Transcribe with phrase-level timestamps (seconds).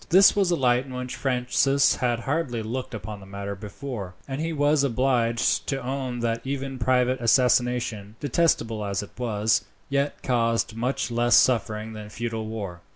[0.09, 4.41] This was a light in which Francis had hardly looked upon the matter before, and
[4.41, 10.75] he was obliged to own that even private assassination, detestable as it was, yet caused
[10.75, 12.81] much less suffering than feudal war.